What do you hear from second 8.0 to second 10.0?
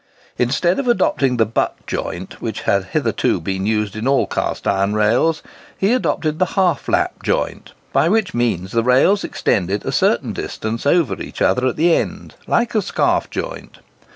which means the rails extended a